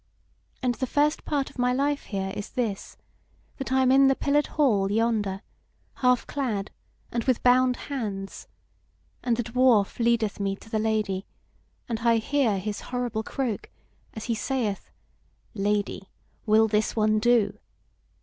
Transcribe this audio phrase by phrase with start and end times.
[0.63, 2.97] And the first part of my life here is this,
[3.57, 5.43] that I am in the pillared ball yonder,
[5.97, 6.71] half clad
[7.11, 8.47] and with bound hands;
[9.21, 11.27] and the Dwarf leadeth me to the Lady,
[11.87, 13.69] and I hear his horrible croak
[14.15, 14.89] as he sayeth:
[15.53, 16.09] 'Lady,
[16.47, 17.59] will this one do?'